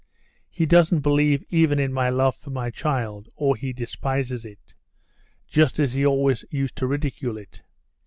He 0.49 0.65
doesn't 0.65 1.01
believe 1.01 1.43
even 1.51 1.77
in 1.77 1.93
my 1.93 2.09
love 2.09 2.35
for 2.35 2.49
my 2.49 2.71
child, 2.71 3.29
or 3.35 3.55
he 3.55 3.71
despises 3.71 4.43
it 4.45 4.73
(just 5.47 5.77
as 5.77 5.93
he 5.93 6.03
always 6.03 6.43
used 6.49 6.75
to 6.77 6.87
ridicule 6.87 7.37
it). 7.37 7.61